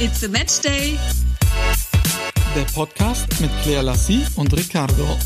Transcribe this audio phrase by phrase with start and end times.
[0.00, 0.96] It's a Match Day.
[2.54, 5.18] Der Podcast mit Claire Lassie und Ricardo.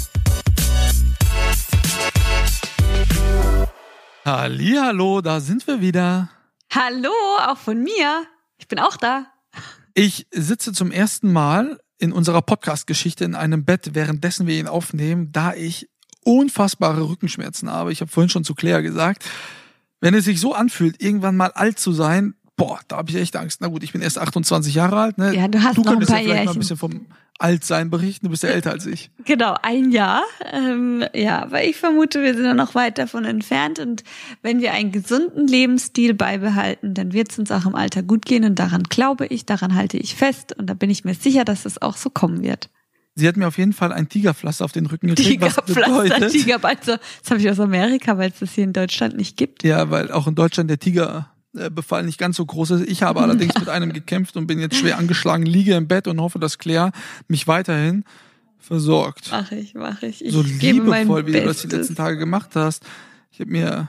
[4.24, 6.30] Hallo, da sind wir wieder.
[6.72, 7.10] Hallo,
[7.46, 8.24] auch von mir.
[8.56, 9.26] Ich bin auch da.
[9.92, 15.32] Ich sitze zum ersten Mal in unserer Podcast-Geschichte in einem Bett, währenddessen wir ihn aufnehmen,
[15.32, 15.90] da ich
[16.24, 17.92] unfassbare Rückenschmerzen habe.
[17.92, 19.22] Ich habe vorhin schon zu Claire gesagt,
[20.00, 23.36] wenn es sich so anfühlt, irgendwann mal alt zu sein, boah, da habe ich echt
[23.36, 23.60] Angst.
[23.60, 25.18] Na gut, ich bin erst 28 Jahre alt.
[25.18, 25.34] Ne?
[25.34, 27.06] Ja, du hast du noch ein paar ja vielleicht mal ein bisschen vom
[27.38, 28.26] Altsein berichten.
[28.26, 29.10] Du bist ja älter als ich.
[29.24, 30.22] Genau, ein Jahr.
[30.52, 33.78] Ähm, ja, aber ich vermute, wir sind ja noch weit davon entfernt.
[33.78, 34.04] Und
[34.42, 38.44] wenn wir einen gesunden Lebensstil beibehalten, dann wird es uns auch im Alter gut gehen.
[38.44, 40.56] Und daran glaube ich, daran halte ich fest.
[40.56, 42.68] Und da bin ich mir sicher, dass es auch so kommen wird.
[43.14, 46.98] Sie hat mir auf jeden Fall ein Tigerpflaster auf den Rücken gekriegt, Tigerpflaster, bedeutet, Tigerbalzer.
[47.22, 49.64] Das habe ich aus Amerika, weil es das hier in Deutschland nicht gibt.
[49.64, 50.78] Ja, weil auch in Deutschland der
[51.52, 52.88] Tigerbefall nicht ganz so groß ist.
[52.88, 56.20] Ich habe allerdings mit einem gekämpft und bin jetzt schwer angeschlagen, liege im Bett und
[56.20, 56.92] hoffe, dass Claire
[57.28, 58.04] mich weiterhin
[58.58, 59.28] versorgt.
[59.30, 60.24] Mach ich, mach ich.
[60.24, 61.72] Ich so liebevoll, wie du das die Bestes.
[61.72, 62.84] letzten Tage gemacht hast.
[63.30, 63.88] Ich habe mir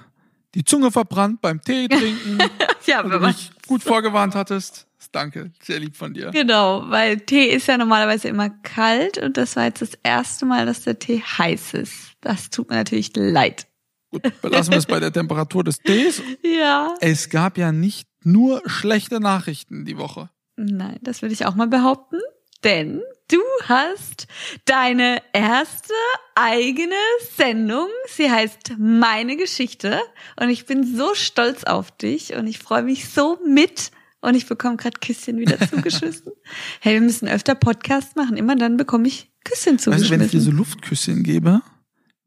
[0.56, 2.38] die Zunge verbrannt beim Tee trinken,
[2.86, 4.88] Ja, weil du mich gut vorgewarnt hattest.
[5.12, 6.32] Danke, sehr lieb von dir.
[6.32, 10.66] Genau, weil Tee ist ja normalerweise immer kalt und das war jetzt das erste Mal,
[10.66, 12.14] dass der Tee heiß ist.
[12.22, 13.68] Das tut mir natürlich leid.
[14.14, 16.22] Gut, belassen wir es bei der Temperatur des Tees.
[16.44, 16.94] Ja.
[17.02, 20.30] Es gab ja nicht nur schlechte Nachrichten die Woche.
[20.56, 22.20] Nein, das würde ich auch mal behaupten,
[22.64, 24.28] denn du hast
[24.66, 25.94] deine erste
[26.36, 26.94] eigene
[27.36, 27.88] Sendung.
[28.08, 30.00] Sie heißt Meine Geschichte
[30.40, 33.92] und ich bin so stolz auf dich und ich freue mich so mit.
[34.22, 36.32] Und ich bekomme gerade Küsschen wieder zugeschmissen.
[36.80, 38.38] hey, wir müssen öfter Podcast machen.
[38.38, 41.62] Immer dann bekomme ich Küsschen Weißt du, wenn ich dir so Luftküsschen gebe,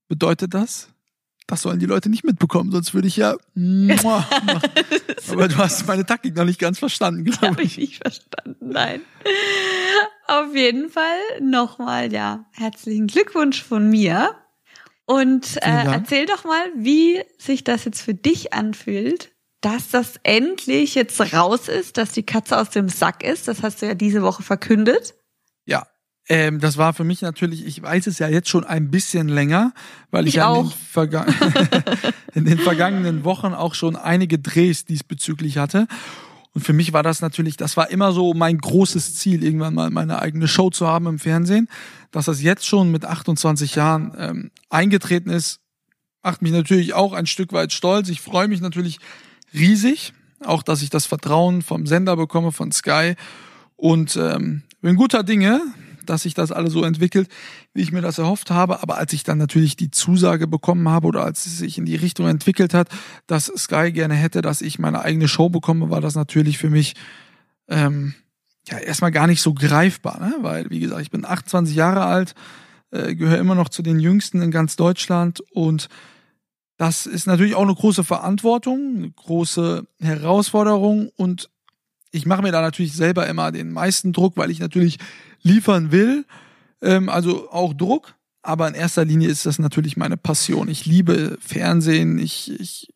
[0.09, 0.91] bedeutet das,
[1.47, 3.37] das sollen die Leute nicht mitbekommen, sonst würde ich ja.
[3.55, 4.27] Muah.
[5.31, 7.79] Aber du hast meine Taktik noch nicht ganz verstanden, glaube Habe ich.
[7.79, 9.03] ich nicht verstanden, nein.
[10.27, 14.35] Auf jeden Fall nochmal, ja, herzlichen Glückwunsch von mir.
[15.05, 19.31] Und äh, erzähl doch mal, wie sich das jetzt für dich anfühlt,
[19.61, 23.49] dass das endlich jetzt raus ist, dass die Katze aus dem Sack ist.
[23.49, 25.15] Das hast du ja diese Woche verkündet.
[26.29, 29.73] Ähm, das war für mich natürlich, ich weiß es ja jetzt schon ein bisschen länger,
[30.11, 30.43] weil ich, Ich
[31.55, 31.85] in den,
[32.35, 35.87] in den vergangenen Wochen auch schon einige Drehs diesbezüglich hatte.
[36.53, 39.91] Und für mich war das natürlich, das war immer so mein großes Ziel, irgendwann mal
[39.91, 41.69] meine eigene Show zu haben im Fernsehen.
[42.11, 45.61] Dass das jetzt schon mit 28 Jahren ähm, eingetreten ist,
[46.23, 48.09] macht mich natürlich auch ein Stück weit stolz.
[48.09, 48.99] Ich freue mich natürlich
[49.53, 53.15] riesig, auch dass ich das Vertrauen vom Sender bekomme, von Sky.
[53.77, 55.61] Und ähm, bin guter Dinge,
[56.07, 57.29] dass sich das alles so entwickelt,
[57.75, 58.83] wie ich mir das erhofft habe.
[58.83, 61.97] Aber als ich dann natürlich die Zusage bekommen habe oder als es sich in die
[61.97, 62.89] Richtung entwickelt hat,
[63.27, 66.95] dass Sky gerne hätte, dass ich meine eigene Show bekomme, war das natürlich für mich
[67.69, 68.15] ähm,
[68.69, 70.35] ja erstmal gar nicht so greifbar, ne?
[70.41, 72.35] weil wie gesagt, ich bin 28 Jahre alt,
[72.91, 75.89] äh, gehöre immer noch zu den Jüngsten in ganz Deutschland und
[76.79, 81.49] das ist natürlich auch eine große Verantwortung, eine große Herausforderung und
[82.13, 84.99] ich mache mir da natürlich selber immer den meisten Druck, weil ich natürlich
[85.43, 86.25] liefern will,
[86.83, 90.69] ähm, also auch Druck, aber in erster Linie ist das natürlich meine Passion.
[90.69, 92.89] Ich liebe Fernsehen, ich, ich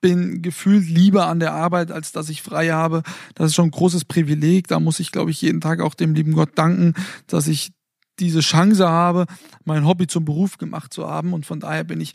[0.00, 3.02] bin gefühlt lieber an der Arbeit, als dass ich frei habe.
[3.34, 4.68] Das ist schon ein großes Privileg.
[4.68, 6.94] Da muss ich, glaube ich, jeden Tag auch dem lieben Gott danken,
[7.26, 7.72] dass ich
[8.18, 9.26] diese Chance habe,
[9.64, 11.32] mein Hobby zum Beruf gemacht zu haben.
[11.32, 12.12] Und von daher bin ich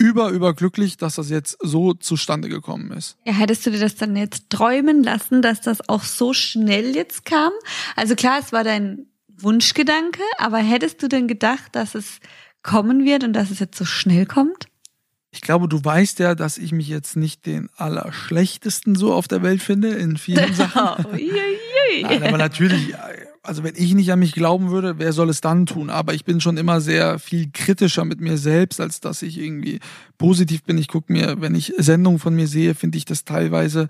[0.00, 3.18] über, überglücklich, dass das jetzt so zustande gekommen ist.
[3.26, 7.26] Ja, hättest du dir das dann jetzt träumen lassen, dass das auch so schnell jetzt
[7.26, 7.52] kam?
[7.96, 12.18] Also klar, es war dein Wunschgedanke, aber hättest du denn gedacht, dass es
[12.62, 14.69] kommen wird und dass es jetzt so schnell kommt?
[15.32, 19.42] Ich glaube, du weißt ja, dass ich mich jetzt nicht den allerschlechtesten so auf der
[19.42, 21.06] Welt finde in vielen Sachen.
[21.12, 22.94] Nein, aber natürlich,
[23.42, 25.88] also wenn ich nicht an mich glauben würde, wer soll es dann tun?
[25.88, 29.78] Aber ich bin schon immer sehr viel kritischer mit mir selbst, als dass ich irgendwie
[30.18, 30.78] positiv bin.
[30.78, 33.86] Ich gucke mir, wenn ich Sendungen von mir sehe, finde ich das teilweise,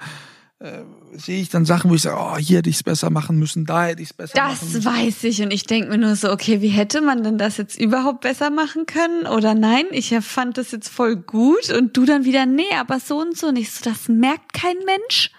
[0.59, 0.82] äh,
[1.12, 3.65] sehe ich dann Sachen, wo ich sage, oh, hier hätte ich es besser machen müssen,
[3.65, 4.85] da hätte ich es besser machen Das müssen.
[4.85, 7.81] weiß ich und ich denke mir nur so, okay, wie hätte man denn das jetzt
[7.81, 9.27] überhaupt besser machen können?
[9.27, 13.21] Oder nein, ich fand das jetzt voll gut und du dann wieder, nee, aber so
[13.21, 13.73] und so nicht.
[13.73, 15.31] So, das merkt kein Mensch.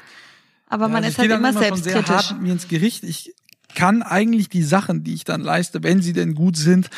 [0.67, 2.31] Aber man also ist halt dann immer schon sehr hart selbstkritisch.
[2.31, 3.03] mit mir ins Gericht.
[3.03, 3.33] Ich
[3.75, 6.89] kann eigentlich die Sachen, die ich dann leiste, wenn sie denn gut sind,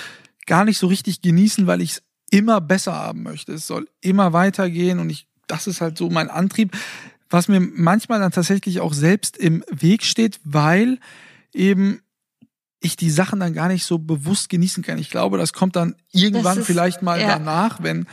[0.46, 3.54] gar nicht so richtig genießen, weil ich es immer besser haben möchte.
[3.54, 6.76] Es soll immer weitergehen und ich, das ist halt so mein Antrieb,
[7.34, 11.00] was mir manchmal dann tatsächlich auch selbst im Weg steht, weil
[11.54, 12.00] eben
[12.80, 14.98] ich die Sachen dann gar nicht so bewusst genießen kann.
[14.98, 17.28] Ich glaube, das kommt dann irgendwann ist- vielleicht mal ja.
[17.28, 18.06] danach, wenn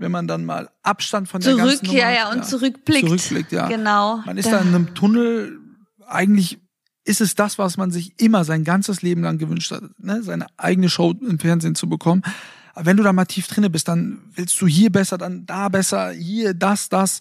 [0.00, 3.04] wenn man dann mal Abstand von der Zurück, ganzen Nummer ja, ja, und zurückblickt.
[3.06, 3.66] Zurückblickt, ja.
[3.66, 4.18] Genau.
[4.26, 5.58] Man ist Da- da in einem Tunnel
[6.06, 6.58] eigentlich
[7.04, 10.22] ist es das, was man sich immer sein ganzes Leben lang gewünscht hat, ne?
[10.22, 12.22] seine eigene Show im Fernsehen zu bekommen.
[12.74, 15.68] Aber wenn du da mal tief drinne bist, dann willst du hier besser, dann da
[15.68, 17.20] besser, hier das, das.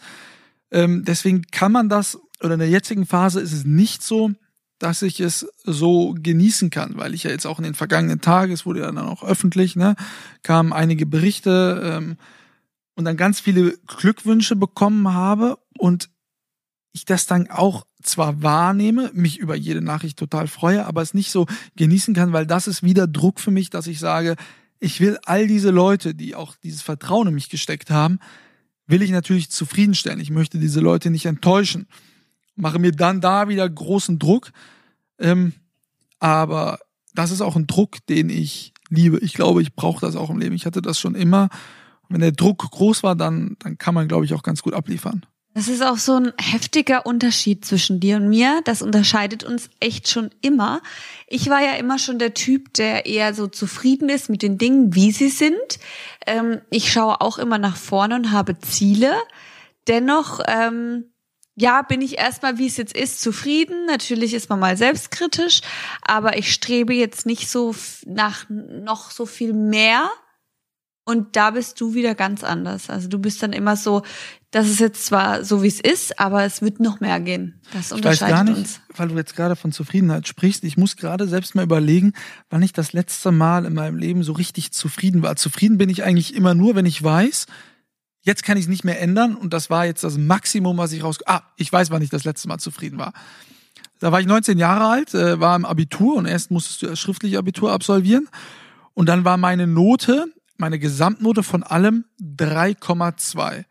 [0.72, 4.32] Ähm, deswegen kann man das, oder in der jetzigen Phase ist es nicht so,
[4.80, 8.54] dass ich es so genießen kann, weil ich ja jetzt auch in den vergangenen Tagen,
[8.54, 9.96] es wurde ja dann auch öffentlich, ne,
[10.44, 12.18] kamen einige Berichte ähm,
[12.96, 16.10] und dann ganz viele Glückwünsche bekommen habe und
[16.94, 21.32] ich das dann auch zwar wahrnehme, mich über jede Nachricht total freue, aber es nicht
[21.32, 24.36] so genießen kann, weil das ist wieder Druck für mich, dass ich sage,
[24.80, 28.20] ich will all diese Leute, die auch dieses Vertrauen in mich gesteckt haben,
[28.88, 30.20] will ich natürlich zufriedenstellen.
[30.20, 31.88] Ich möchte diese Leute nicht enttäuschen.
[32.56, 34.52] Mache mir dann da wieder großen Druck.
[35.20, 35.54] Ähm,
[36.20, 36.80] aber
[37.14, 39.20] das ist auch ein Druck, den ich liebe.
[39.20, 40.56] Ich glaube, ich brauche das auch im Leben.
[40.56, 41.50] Ich hatte das schon immer.
[42.04, 44.74] Und wenn der Druck groß war, dann, dann kann man, glaube ich, auch ganz gut
[44.74, 45.26] abliefern.
[45.58, 48.62] Das ist auch so ein heftiger Unterschied zwischen dir und mir.
[48.66, 50.84] Das unterscheidet uns echt schon immer.
[51.26, 54.94] Ich war ja immer schon der Typ, der eher so zufrieden ist mit den Dingen,
[54.94, 55.80] wie sie sind.
[56.28, 59.12] Ähm, ich schaue auch immer nach vorne und habe Ziele.
[59.88, 61.06] Dennoch, ähm,
[61.56, 63.88] ja, bin ich erstmal, wie es jetzt ist, zufrieden.
[63.88, 65.62] Natürlich ist man mal selbstkritisch,
[66.04, 67.74] aber ich strebe jetzt nicht so
[68.06, 70.08] nach noch so viel mehr
[71.08, 72.90] und da bist du wieder ganz anders.
[72.90, 74.02] Also du bist dann immer so,
[74.52, 77.62] das ist jetzt zwar so wie es ist, aber es wird noch mehr gehen.
[77.72, 78.82] Das unterscheidet ich weiß gar nicht, uns.
[78.94, 80.66] Weil du jetzt gerade von Zufriedenheit sprichst.
[80.66, 82.12] Ich muss gerade selbst mal überlegen,
[82.50, 85.38] wann ich das letzte Mal in meinem Leben so richtig zufrieden war.
[85.38, 87.46] Zufrieden bin ich eigentlich immer nur, wenn ich weiß,
[88.24, 91.04] jetzt kann ich es nicht mehr ändern und das war jetzt das Maximum, was ich
[91.04, 91.20] raus.
[91.26, 93.14] Ah, ich weiß, wann ich das letzte Mal zufrieden war.
[94.00, 97.00] Da war ich 19 Jahre alt, äh, war im Abitur und erst musstest du das
[97.00, 98.28] schriftliche Abitur absolvieren.
[98.94, 100.26] Und dann war meine Note
[100.58, 103.66] meine Gesamtnote von allem 3,2.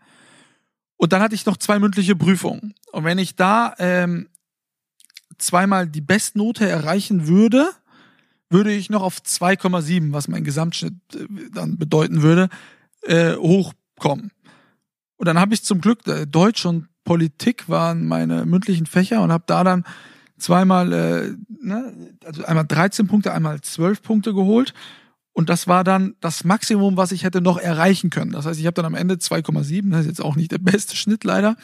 [0.97, 2.75] Und dann hatte ich noch zwei mündliche Prüfungen.
[2.93, 4.29] Und wenn ich da ähm,
[5.39, 7.69] zweimal die Bestnote erreichen würde,
[8.49, 12.49] würde ich noch auf 2,7, was mein Gesamtschnitt äh, dann bedeuten würde,
[13.03, 14.31] äh, hochkommen.
[15.17, 19.33] Und dann habe ich zum Glück äh, Deutsch und Politik waren meine mündlichen Fächer und
[19.33, 19.85] habe da dann
[20.39, 24.75] zweimal, äh, ne, also einmal 13 Punkte, einmal 12 Punkte geholt
[25.37, 28.33] und das war dann das Maximum, was ich hätte noch erreichen können.
[28.33, 29.91] Das heißt, ich habe dann am Ende 2,7.
[29.91, 31.57] Das ist jetzt auch nicht der beste Schnitt leider,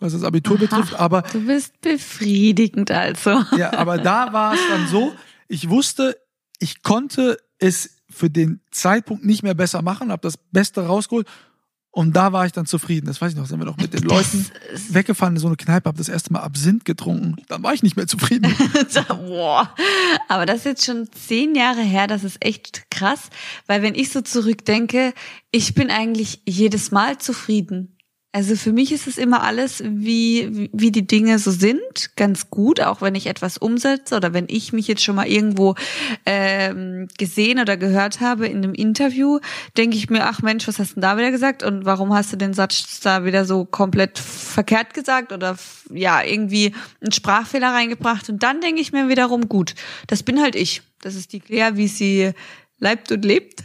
[0.00, 0.94] was das Abitur Aha, betrifft.
[0.98, 3.44] Aber du bist befriedigend also.
[3.56, 5.12] Ja, aber da war es dann so,
[5.46, 6.16] ich wusste,
[6.58, 11.28] ich konnte es für den Zeitpunkt nicht mehr besser machen, habe das Beste rausgeholt
[11.92, 13.06] und da war ich dann zufrieden.
[13.06, 14.46] Das weiß ich noch, sind wir doch mit den Leuten
[14.90, 17.36] weggefahren in so eine Kneipe, habe das erste Mal Absinth getrunken.
[17.48, 18.54] Dann war ich nicht mehr zufrieden.
[19.08, 19.74] Boah.
[20.28, 23.30] Aber das ist jetzt schon zehn Jahre her, das ist echt krass.
[23.66, 25.14] Weil wenn ich so zurückdenke,
[25.50, 27.96] ich bin eigentlich jedes Mal zufrieden.
[28.32, 32.80] Also für mich ist es immer alles, wie, wie die Dinge so sind, ganz gut,
[32.80, 35.74] auch wenn ich etwas umsetze oder wenn ich mich jetzt schon mal irgendwo
[36.26, 39.40] ähm, gesehen oder gehört habe in einem Interview,
[39.76, 42.32] denke ich mir, ach Mensch, was hast du denn da wieder gesagt und warum hast
[42.32, 45.56] du den Satz da wieder so komplett verkehrt gesagt oder
[45.92, 49.74] ja, irgendwie einen Sprachfehler reingebracht und dann denke ich mir wiederum, gut,
[50.06, 50.82] das bin halt ich.
[51.02, 52.30] Das ist die Claire, wie sie
[52.78, 53.64] leibt und lebt.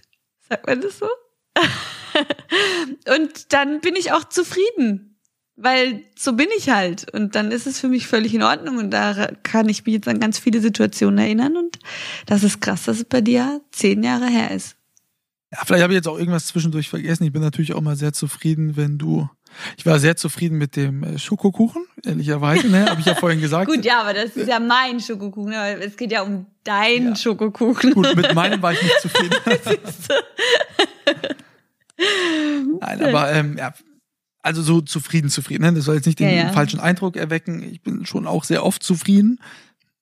[0.49, 1.07] Sagt man das so?
[3.15, 5.17] und dann bin ich auch zufrieden,
[5.55, 7.11] weil so bin ich halt.
[7.13, 10.07] Und dann ist es für mich völlig in Ordnung und da kann ich mich jetzt
[10.07, 11.79] an ganz viele Situationen erinnern und
[12.25, 14.75] das ist krass, dass es bei dir zehn Jahre her ist.
[15.51, 17.23] Ja, vielleicht habe ich jetzt auch irgendwas zwischendurch vergessen.
[17.23, 19.29] Ich bin natürlich auch mal sehr zufrieden, wenn du.
[19.77, 22.87] Ich war sehr zufrieden mit dem äh, Schokokuchen, ehrlicherweise, ne?
[22.89, 23.71] Habe ich ja vorhin gesagt.
[23.71, 25.53] Gut, ja, aber das ist ja mein Schokokuchen.
[25.53, 27.15] Aber es geht ja um deinen ja.
[27.15, 27.93] Schokokuchen.
[27.93, 29.35] Gut, mit meinem war ich nicht zufrieden.
[32.81, 33.73] Nein, aber ähm, ja,
[34.41, 35.63] also so zufrieden, zufrieden.
[35.63, 35.73] Ne?
[35.73, 36.51] Das soll jetzt nicht den ja, ja.
[36.51, 37.63] falschen Eindruck erwecken.
[37.63, 39.39] Ich bin schon auch sehr oft zufrieden.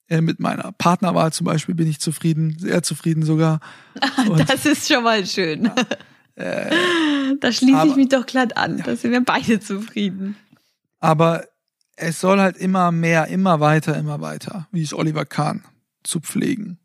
[0.09, 3.61] Äh, mit meiner Partnerwahl zum Beispiel bin ich zufrieden, sehr zufrieden sogar.
[4.29, 5.71] Und, das ist schon mal schön.
[6.37, 8.81] Ja, äh, da schließe aber, ich mich doch glatt an.
[8.83, 10.35] Da sind wir beide zufrieden.
[10.99, 11.45] Aber
[11.95, 15.63] es soll halt immer mehr, immer weiter, immer weiter, wie es Oliver Kahn
[16.03, 16.79] zu pflegen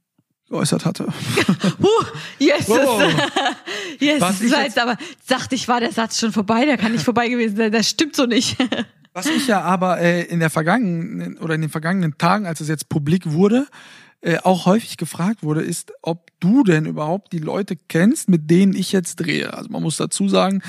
[0.48, 1.06] geäußert hatte.
[1.82, 2.04] huh,
[2.38, 2.68] Jesus.
[2.68, 3.02] Wow.
[4.00, 7.04] yes, das war jetzt aber, dachte ich, war der Satz schon vorbei, der kann nicht
[7.04, 8.56] vorbei gewesen sein, das stimmt so nicht.
[9.12, 12.68] Was ich ja aber äh, in der vergangenen oder in den vergangenen Tagen, als es
[12.68, 13.66] jetzt publik wurde,
[14.20, 18.74] äh, auch häufig gefragt wurde, ist, ob du denn überhaupt die Leute kennst, mit denen
[18.74, 19.54] ich jetzt drehe.
[19.54, 20.62] Also man muss dazu sagen,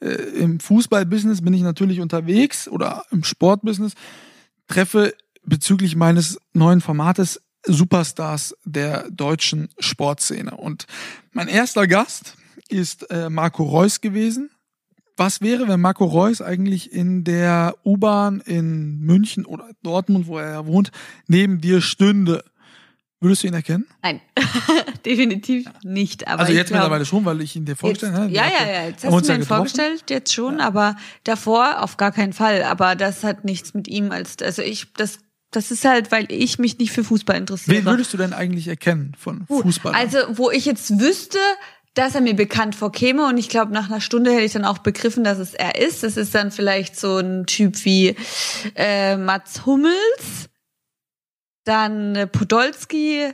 [0.00, 3.94] äh, im Fußballbusiness bin ich natürlich unterwegs oder im Sportbusiness,
[4.68, 10.56] treffe bezüglich meines neuen Formates Superstars der deutschen Sportszene.
[10.56, 10.86] Und
[11.32, 12.36] mein erster Gast
[12.68, 14.50] ist äh, Marco Reus gewesen.
[15.16, 20.52] was wäre, wenn Marco Reus eigentlich in der U-Bahn in München oder Dortmund, wo er
[20.52, 20.90] ja wohnt,
[21.26, 22.44] neben dir stünde?
[23.20, 23.84] Würdest du ihn erkennen?
[24.00, 24.20] Nein,
[25.04, 26.28] definitiv nicht.
[26.28, 28.30] Aber also jetzt glaub, mittlerweile schon, weil ich ihn dir vorgestellt habe.
[28.30, 28.86] Ja, ja, ja.
[28.86, 30.94] Jetzt hast du ja mir ihn vorgestellt, jetzt schon, aber
[31.24, 32.62] davor auf gar keinen Fall.
[32.62, 35.18] Aber das hat nichts mit ihm als, also ich, das,
[35.50, 37.78] das ist halt, weil ich mich nicht für Fußball interessiere.
[37.78, 39.94] Wen würdest du denn eigentlich erkennen von Fußball?
[39.94, 41.38] Also, wo ich jetzt wüsste,
[41.94, 44.78] dass er mir bekannt vorkäme und ich glaube, nach einer Stunde hätte ich dann auch
[44.78, 46.02] begriffen, dass es er ist.
[46.02, 48.14] Das ist dann vielleicht so ein Typ wie
[48.76, 50.48] äh, Mats Hummels,
[51.64, 53.32] dann äh, Podolski,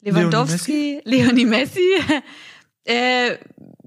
[0.00, 1.88] Lewandowski, Leonie Messi,
[2.84, 3.36] äh,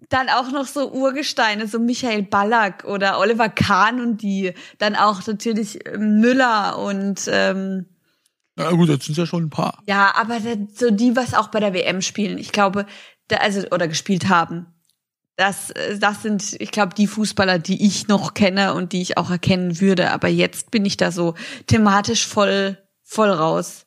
[0.10, 5.26] dann auch noch so Urgesteine, so Michael Ballack oder Oliver Kahn und die, dann auch
[5.28, 7.86] natürlich äh, Müller und ähm,
[8.56, 9.84] Na gut, jetzt sind ja schon ein paar.
[9.88, 10.40] ja, aber
[10.74, 12.86] so die, was auch bei der WM spielen, ich glaube,
[13.28, 14.68] da, also oder gespielt haben.
[15.36, 19.18] Das, äh, das sind, ich glaube, die Fußballer, die ich noch kenne und die ich
[19.18, 20.12] auch erkennen würde.
[20.12, 21.36] Aber jetzt bin ich da so
[21.68, 23.87] thematisch voll, voll raus.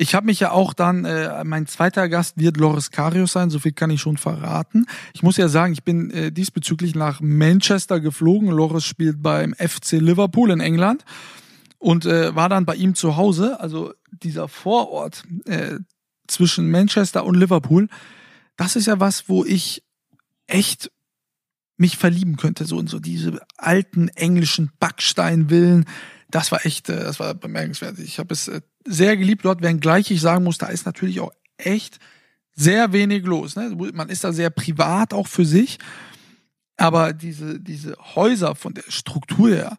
[0.00, 3.58] Ich habe mich ja auch dann, äh, mein zweiter Gast wird Loris Karius sein, so
[3.58, 4.86] viel kann ich schon verraten.
[5.12, 8.48] Ich muss ja sagen, ich bin äh, diesbezüglich nach Manchester geflogen.
[8.48, 11.04] Loris spielt beim FC Liverpool in England
[11.78, 13.60] und äh, war dann bei ihm zu Hause.
[13.60, 15.74] Also dieser Vorort äh,
[16.26, 17.88] zwischen Manchester und Liverpool,
[18.56, 19.82] das ist ja was, wo ich
[20.46, 20.90] echt
[21.76, 25.84] mich verlieben könnte, so in so diese alten englischen Backsteinvillen.
[26.30, 27.98] Das war echt, äh, das war bemerkenswert.
[27.98, 31.32] Ich habe es äh, sehr geliebt dort, wenngleich ich sagen muss, da ist natürlich auch
[31.56, 31.98] echt
[32.54, 33.56] sehr wenig los.
[33.56, 33.76] Ne?
[33.92, 35.78] Man ist da sehr privat auch für sich,
[36.76, 39.78] aber diese, diese Häuser von der Struktur her,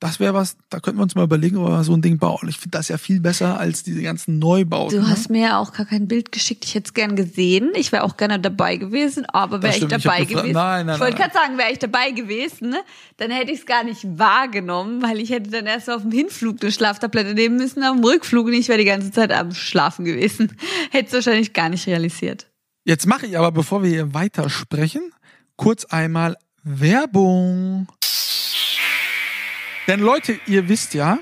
[0.00, 2.48] das wäre was, da könnten wir uns mal überlegen, ob wir so ein Ding bauen.
[2.48, 4.96] Ich finde das ja viel besser als diese ganzen Neubauten.
[4.96, 5.10] Du ne?
[5.10, 6.64] hast mir ja auch gar kein Bild geschickt.
[6.64, 7.70] Ich hätte es gern gesehen.
[7.74, 10.52] Ich wäre auch gerne dabei gewesen, aber wäre ich ich dabei gefragt- gewesen.
[10.52, 12.80] Nein, nein, ich wollte gerade sagen, wäre ich dabei gewesen, ne?
[13.16, 16.62] dann hätte ich es gar nicht wahrgenommen, weil ich hätte dann erst auf dem Hinflug
[16.62, 20.04] eine Schlaftablette nehmen müssen, auf dem Rückflug und ich wäre die ganze Zeit am Schlafen
[20.04, 20.56] gewesen.
[20.90, 22.46] Hätte es wahrscheinlich gar nicht realisiert.
[22.84, 25.12] Jetzt mache ich aber, bevor wir hier weitersprechen,
[25.56, 27.88] kurz einmal Werbung.
[29.88, 31.18] Denn Leute, ihr wisst ja,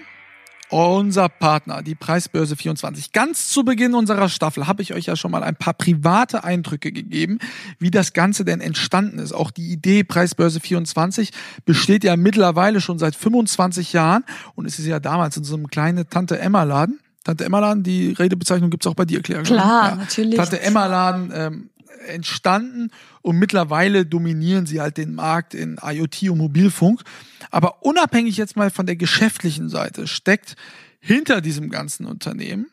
[0.71, 3.13] unser Partner, die Preisbörse 24.
[3.13, 6.91] Ganz zu Beginn unserer Staffel habe ich euch ja schon mal ein paar private Eindrücke
[6.91, 7.39] gegeben,
[7.79, 9.33] wie das Ganze denn entstanden ist.
[9.33, 11.31] Auch die Idee Preisbörse 24
[11.65, 14.25] besteht ja mittlerweile schon seit 25 Jahren
[14.57, 16.99] und es ist ja damals in so einem kleinen Tante Emma Laden.
[17.23, 19.45] Tante Emma Laden, die Redebezeichnung gibt's auch bei dir, Claire.
[19.45, 20.35] Klar, natürlich.
[20.35, 21.71] Tante Emma Laden ähm,
[22.09, 22.91] entstanden
[23.27, 27.03] und mittlerweile dominieren sie halt den Markt in IoT und Mobilfunk.
[27.51, 30.55] Aber unabhängig jetzt mal von der geschäftlichen Seite steckt
[31.01, 32.67] hinter diesem ganzen Unternehmen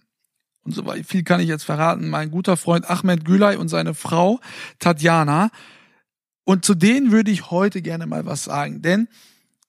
[0.63, 3.95] und so weit viel kann ich jetzt verraten, mein guter Freund Ahmed Gülay und seine
[3.95, 4.39] Frau
[4.77, 5.50] Tatjana.
[6.43, 9.07] Und zu denen würde ich heute gerne mal was sagen, denn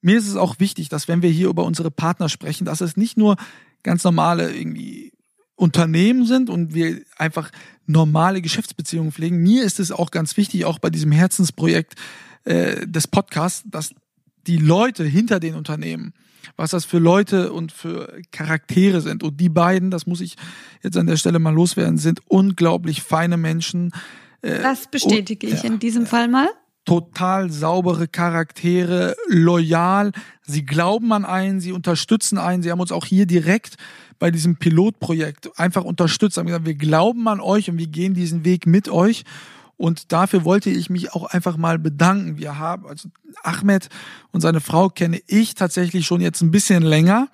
[0.02, 2.98] mir ist es auch wichtig, dass wenn wir hier über unsere Partner sprechen, dass es
[2.98, 3.36] nicht nur
[3.82, 5.13] ganz normale irgendwie
[5.56, 7.50] Unternehmen sind und wir einfach
[7.86, 9.38] normale Geschäftsbeziehungen pflegen.
[9.38, 11.94] Mir ist es auch ganz wichtig, auch bei diesem Herzensprojekt
[12.44, 13.94] äh, des Podcasts, dass
[14.46, 16.12] die Leute hinter den Unternehmen,
[16.56, 19.22] was das für Leute und für Charaktere sind.
[19.22, 20.36] Und die beiden, das muss ich
[20.82, 23.92] jetzt an der Stelle mal loswerden, sind unglaublich feine Menschen.
[24.42, 26.48] Äh, Das bestätige ich ja, in diesem Fall mal.
[26.84, 30.12] Total saubere Charaktere, loyal.
[30.42, 32.62] Sie glauben an einen, sie unterstützen einen.
[32.62, 33.76] Sie haben uns auch hier direkt
[34.18, 38.44] bei diesem Pilotprojekt einfach unterstützt, haben gesagt, wir glauben an euch und wir gehen diesen
[38.44, 39.24] Weg mit euch.
[39.76, 42.38] Und dafür wollte ich mich auch einfach mal bedanken.
[42.38, 43.08] Wir haben, also
[43.42, 43.88] Ahmed
[44.30, 47.28] und seine Frau kenne ich tatsächlich schon jetzt ein bisschen länger.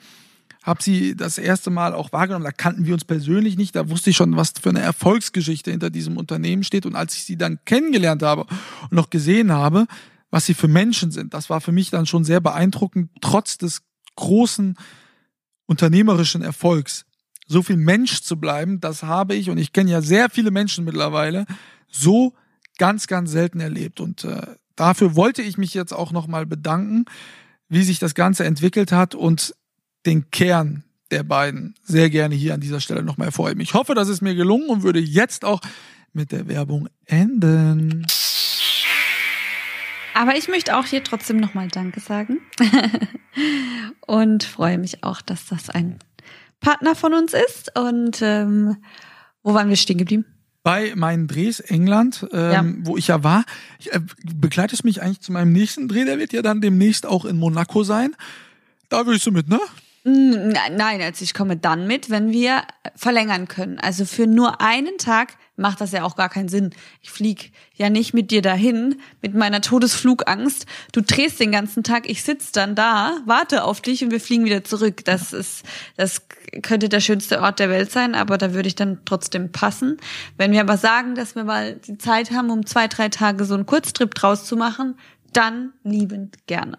[0.63, 2.45] Hab sie das erste Mal auch wahrgenommen.
[2.45, 3.75] Da kannten wir uns persönlich nicht.
[3.75, 6.85] Da wusste ich schon, was für eine Erfolgsgeschichte hinter diesem Unternehmen steht.
[6.85, 9.87] Und als ich sie dann kennengelernt habe und noch gesehen habe,
[10.31, 13.83] was sie für Menschen sind, das war für mich dann schon sehr beeindruckend, trotz des
[14.17, 14.77] großen
[15.67, 17.07] unternehmerischen Erfolgs.
[17.47, 20.85] So viel Mensch zu bleiben, das habe ich, und ich kenne ja sehr viele Menschen
[20.85, 21.47] mittlerweile,
[21.91, 22.35] so
[22.79, 23.99] ganz, ganz selten erlebt.
[23.99, 27.07] Und äh, dafür wollte ich mich jetzt auch nochmal bedanken,
[27.69, 29.55] wie sich das Ganze entwickelt hat und
[30.07, 33.61] den Kern der beiden sehr gerne hier an dieser Stelle nochmal hervorheben.
[33.61, 35.61] Ich hoffe, das ist mir gelungen und würde jetzt auch
[36.13, 38.07] mit der Werbung enden.
[40.15, 42.39] Aber ich möchte auch hier trotzdem nochmal Danke sagen.
[44.07, 45.99] und freue mich auch, dass das ein
[46.61, 47.77] Partner von uns ist.
[47.77, 48.77] Und ähm,
[49.43, 50.27] wo waren wir stehen geblieben?
[50.63, 52.65] Bei meinen Drehs England, ähm, Ja.
[52.87, 53.45] wo ich ja war,
[53.79, 54.01] ich, äh,
[54.35, 57.83] begleitest mich eigentlich zu meinem nächsten Dreh, der wird ja dann demnächst auch in Monaco
[57.83, 58.15] sein.
[58.91, 59.59] Da willst du mit, ne?
[60.03, 62.63] Nein, also ich komme dann mit, wenn wir
[62.97, 63.79] verlängern können.
[63.79, 66.71] Also für nur einen Tag macht das ja auch gar keinen Sinn.
[67.03, 70.65] Ich flieg ja nicht mit dir dahin, mit meiner Todesflugangst.
[70.93, 74.47] Du drehst den ganzen Tag, ich sitz dann da, warte auf dich und wir fliegen
[74.47, 75.05] wieder zurück.
[75.05, 75.65] Das ist,
[75.99, 76.23] das
[76.63, 79.99] könnte der schönste Ort der Welt sein, aber da würde ich dann trotzdem passen.
[80.39, 83.53] Wenn wir aber sagen, dass wir mal die Zeit haben, um zwei, drei Tage so
[83.53, 84.99] einen Kurztrip draus zu machen,
[85.35, 86.79] dann liebend gerne.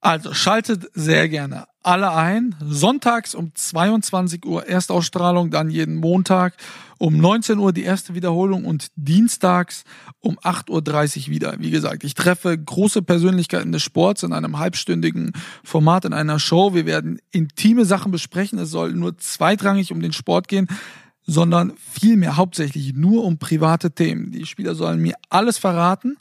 [0.00, 2.54] Also schaltet sehr gerne alle ein.
[2.62, 6.54] Sonntags um 22 Uhr Erstausstrahlung, dann jeden Montag
[6.98, 9.84] um 19 Uhr die erste Wiederholung und dienstags
[10.20, 11.54] um 8.30 Uhr wieder.
[11.60, 15.32] Wie gesagt, ich treffe große Persönlichkeiten des Sports in einem halbstündigen
[15.64, 16.74] Format, in einer Show.
[16.74, 18.58] Wir werden intime Sachen besprechen.
[18.58, 20.68] Es soll nur zweitrangig um den Sport gehen
[21.30, 24.32] sondern vielmehr hauptsächlich nur um private Themen.
[24.32, 26.16] Die Spieler sollen mir alles verraten,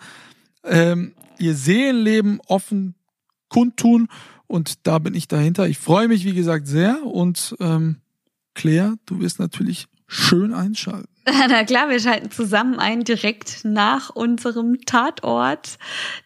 [0.65, 2.93] ähm, ihr Seelenleben offen
[3.47, 4.09] kundtun
[4.48, 5.68] und da bin ich dahinter.
[5.68, 7.98] Ich freue mich, wie gesagt, sehr und ähm,
[8.56, 11.08] Claire, du wirst natürlich schön einschalten.
[11.50, 15.77] Na klar, wir schalten zusammen ein direkt nach unserem Tatort,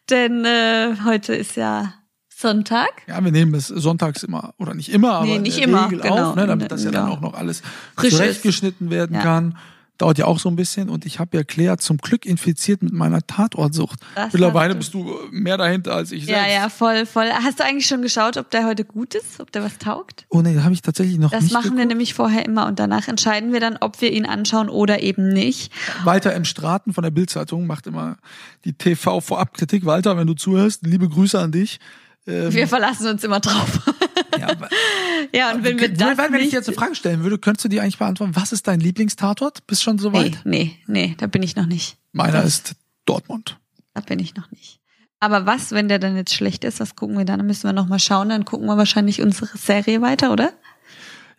[0.09, 1.93] denn äh, heute ist ja
[2.29, 2.89] Sonntag.
[3.07, 5.85] Ja, wir nehmen es sonntags immer oder nicht immer, aber nee, nicht in der immer,
[5.85, 6.29] Regel genau.
[6.29, 7.01] auf, ne, damit das ja, Ja.
[7.01, 7.61] dann auch noch alles
[7.95, 9.21] Frisch zurechtgeschnitten werden Ja.
[9.21, 9.57] kann.
[10.01, 12.91] Dauert ja auch so ein bisschen und ich habe ja Claire zum Glück infiziert mit
[12.91, 13.99] meiner Tatortsucht.
[14.15, 16.53] Das Mittlerweile hast bist du mehr dahinter als ich Ja, selbst.
[16.55, 17.29] ja, voll, voll.
[17.31, 20.25] Hast du eigentlich schon geschaut, ob der heute gut ist, ob der was taugt?
[20.29, 21.87] Oh nee, da habe ich tatsächlich noch Das nicht machen wir geguckt.
[21.89, 25.71] nämlich vorher immer und danach entscheiden wir dann, ob wir ihn anschauen oder eben nicht.
[26.03, 26.45] Walter M.
[26.45, 28.17] Straten von der Bildzeitung macht immer
[28.65, 29.85] die TV-Vorabkritik.
[29.85, 31.79] Walter, wenn du zuhörst, liebe Grüße an dich.
[32.27, 33.79] Ähm, Wir verlassen uns immer drauf.
[34.39, 34.69] ja, aber-
[35.33, 37.65] ja, und wenn wir das wenn ich nicht, dir jetzt eine Frage stellen würde, könntest
[37.65, 39.65] du dir eigentlich beantworten, was ist dein Lieblingstatort?
[39.67, 40.41] Bist schon so nee, weit?
[40.43, 41.97] nee, nee, da bin ich noch nicht.
[42.11, 42.75] Meiner ist
[43.05, 43.59] Dortmund.
[43.93, 44.79] Da bin ich noch nicht.
[45.19, 47.37] Aber was, wenn der dann jetzt schlecht ist, was gucken wir dann?
[47.39, 50.51] Dann müssen wir noch mal schauen, dann gucken wir wahrscheinlich unsere Serie weiter, oder?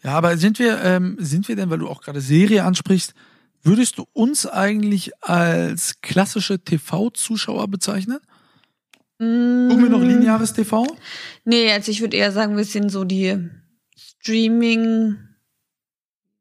[0.04, 3.14] Ja, aber sind wir, ähm, sind wir denn, weil du auch gerade Serie ansprichst,
[3.62, 8.18] würdest du uns eigentlich als klassische TV-Zuschauer bezeichnen?
[9.22, 10.84] Gucken wir noch lineares TV?
[11.44, 13.48] Nee, also ich würde eher sagen, wir sind so die
[13.96, 15.16] Streaming,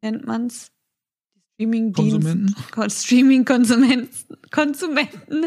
[0.01, 0.71] nennt man's?
[1.53, 2.55] Streaming Konsumenten?
[2.89, 4.09] Streaming Konsumenten
[4.51, 5.45] Konsumenten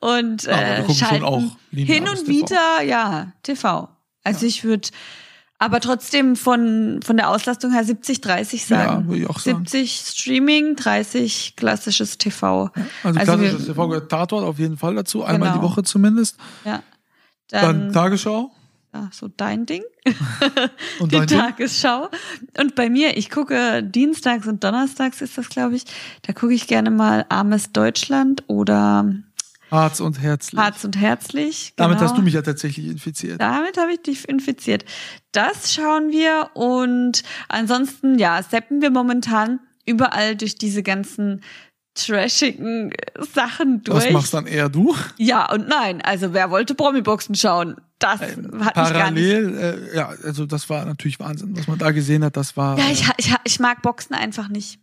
[0.00, 2.28] und äh, schon schalten auch hin und TV.
[2.28, 3.88] wieder ja TV.
[4.22, 4.88] Also ich würde
[5.58, 9.08] aber trotzdem von von der Auslastung her 70 30 Ja, sagen.
[9.08, 9.64] würde ich auch sagen.
[9.66, 12.70] 70 Streaming, 30 klassisches TV.
[13.02, 15.60] Also Also klassisches wir- TV gehört Tatort auf jeden Fall dazu, einmal Genau.
[15.62, 16.36] die Woche zumindest.
[16.64, 16.82] Ja.
[17.50, 18.50] Dann, Dann, Tagesschau
[18.94, 19.82] ja, so dein Ding.
[21.00, 21.38] und die dein Ding.
[21.38, 22.08] Tagesschau.
[22.58, 25.84] Und bei mir, ich gucke dienstags und donnerstags ist das, glaube ich,
[26.22, 29.12] da gucke ich gerne mal Armes Deutschland oder
[29.76, 30.60] Harz und Herzlich.
[30.60, 31.72] Harz und Herzlich.
[31.76, 32.10] Damit genau.
[32.10, 33.40] hast du mich ja tatsächlich infiziert.
[33.40, 34.84] Damit habe ich dich infiziert.
[35.32, 41.42] Das schauen wir und ansonsten, ja, seppen wir momentan überall durch diese ganzen
[41.94, 42.92] trashigen
[43.34, 44.06] Sachen durch.
[44.06, 44.94] Was machst dann eher du?
[45.16, 46.02] Ja und nein.
[46.02, 47.76] Also wer wollte Promi-Boxen schauen?
[47.98, 49.58] Das hat mich gar nicht Parallel,
[49.92, 52.36] äh, ja, also das war natürlich Wahnsinn, was man da gesehen hat.
[52.36, 52.78] Das war.
[52.78, 54.78] Ja, äh, ich, ich, ich mag Boxen einfach nicht.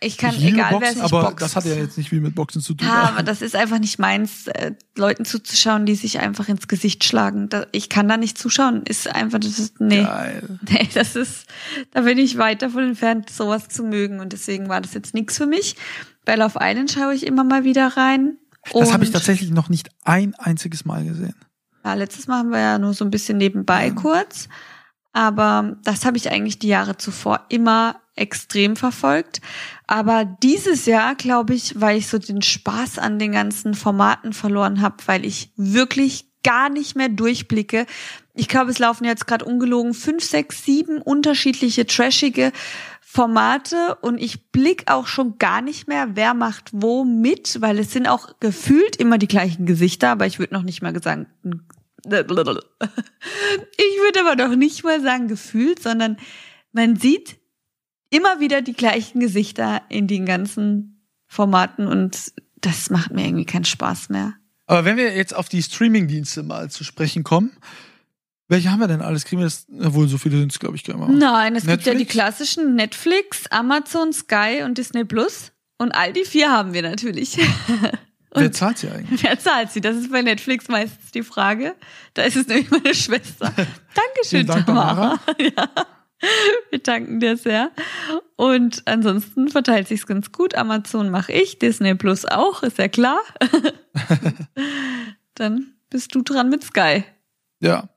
[0.00, 1.42] Ich kann, ich egal wer Boxen, sich aber boxt.
[1.42, 2.86] das hat ja jetzt nicht viel mit Boxen zu tun.
[2.86, 7.04] Ja, aber das ist einfach nicht meins, äh, Leuten zuzuschauen, die sich einfach ins Gesicht
[7.04, 7.48] schlagen.
[7.48, 8.82] Da, ich kann da nicht zuschauen.
[8.82, 10.02] Ist einfach, das ist, nee.
[10.02, 10.58] Geil.
[10.68, 11.46] Nee, das ist,
[11.92, 14.20] da bin ich weit davon entfernt, sowas zu mögen.
[14.20, 15.76] Und deswegen war das jetzt nichts für mich.
[16.24, 18.36] Bei Love Island schaue ich immer mal wieder rein.
[18.72, 21.36] Das habe ich tatsächlich noch nicht ein einziges Mal gesehen.
[21.84, 24.48] Ja, letztes Mal haben wir ja nur so ein bisschen nebenbei kurz.
[25.16, 29.40] Aber das habe ich eigentlich die Jahre zuvor immer extrem verfolgt.
[29.86, 34.82] Aber dieses Jahr, glaube ich, weil ich so den Spaß an den ganzen Formaten verloren
[34.82, 37.86] habe, weil ich wirklich gar nicht mehr durchblicke.
[38.34, 42.52] Ich glaube, es laufen jetzt gerade ungelogen fünf, sechs, sieben unterschiedliche trashige
[43.00, 47.90] Formate und ich blick auch schon gar nicht mehr, wer macht wo mit, weil es
[47.90, 51.26] sind auch gefühlt immer die gleichen Gesichter, aber ich würde noch nicht mal sagen,
[52.04, 52.60] ich würde
[54.20, 56.16] aber noch nicht mal sagen gefühlt, sondern
[56.72, 57.38] man sieht
[58.10, 63.64] immer wieder die gleichen Gesichter in den ganzen Formaten und das macht mir irgendwie keinen
[63.64, 64.34] Spaß mehr.
[64.66, 67.56] Aber wenn wir jetzt auf die Streaming-Dienste mal zu sprechen kommen,
[68.48, 69.24] welche haben wir denn alles?
[69.24, 69.66] Kriegen wir das?
[69.68, 71.18] Na wohl, so viele sind es, glaube ich, gar nicht.
[71.18, 72.12] Nein, es gibt ja die Netflix?
[72.12, 75.52] klassischen Netflix, Amazon, Sky und Disney Plus.
[75.78, 77.38] Und all die vier haben wir natürlich.
[78.42, 79.22] Wer zahlt sie eigentlich?
[79.22, 79.80] Wer zahlt sie?
[79.80, 81.74] Das ist bei Netflix meistens die Frage.
[82.14, 83.52] Da ist es nämlich meine Schwester.
[83.94, 85.18] Dankeschön, Dank, Tamara.
[85.38, 85.68] Ja.
[86.70, 87.70] Wir danken dir sehr.
[88.36, 90.54] Und ansonsten verteilt sich's ganz gut.
[90.54, 93.20] Amazon mache ich, Disney Plus auch, ist ja klar.
[95.34, 97.04] Dann bist du dran mit Sky.
[97.60, 97.90] Ja.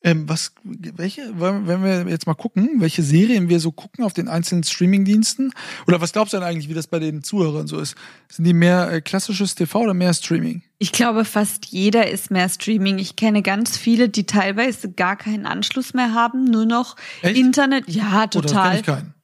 [0.00, 4.28] Ähm, was, welche, wenn wir jetzt mal gucken, welche Serien wir so gucken auf den
[4.28, 5.52] einzelnen Streamingdiensten?
[5.88, 7.96] Oder was glaubst du denn eigentlich, wie das bei den Zuhörern so ist?
[8.28, 10.62] Sind die mehr äh, klassisches TV oder mehr Streaming?
[10.78, 12.98] Ich glaube, fast jeder ist mehr Streaming.
[12.98, 17.36] Ich kenne ganz viele, die teilweise gar keinen Anschluss mehr haben, nur noch Echt?
[17.36, 17.88] Internet.
[17.88, 18.70] Ja, total.
[18.70, 19.14] kenn ich keinen.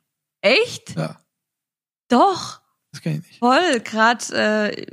[0.41, 0.97] Echt?
[0.97, 1.21] Ja,
[2.09, 2.61] Doch.
[2.91, 3.39] das kenne ich nicht.
[3.39, 4.87] Voll, gerade äh,